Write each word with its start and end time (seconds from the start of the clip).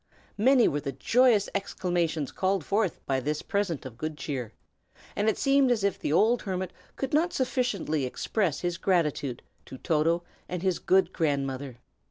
Many 0.39 0.67
were 0.67 0.79
the 0.81 0.93
joyous 0.93 1.47
exclamations 1.53 2.31
called 2.31 2.65
forth 2.65 2.99
by 3.05 3.19
this 3.19 3.43
present 3.43 3.85
of 3.85 3.99
good 3.99 4.17
cheer; 4.17 4.51
and 5.15 5.29
it 5.29 5.37
seemed 5.37 5.69
as 5.69 5.83
if 5.83 5.99
the 5.99 6.11
old 6.11 6.41
hermit 6.41 6.73
could 6.95 7.13
not 7.13 7.33
sufficiently 7.33 8.05
express 8.07 8.61
his 8.61 8.77
gratitude 8.79 9.43
to 9.67 9.77
Toto 9.77 10.23
and 10.49 10.63
his 10.63 10.79
good 10.79 11.13
grandmother. 11.13 11.77